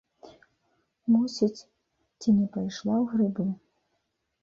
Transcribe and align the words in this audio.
Мусіць, 1.17 1.65
ці 2.19 2.29
не 2.41 2.47
пайшла 2.59 2.95
ў 2.99 3.05
грыбы. 3.15 3.51